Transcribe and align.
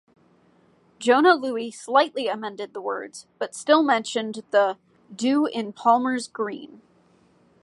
Jona 0.97 1.35
Lewie 1.37 1.69
slightly 1.71 2.27
amended 2.27 2.73
the 2.73 2.81
words, 2.81 3.27
but 3.37 3.53
still 3.53 3.83
mentioned 3.83 4.43
the 4.49 4.79
"do 5.15 5.45
in 5.45 5.73
Palmers 5.73 6.27
Green". 6.27 6.81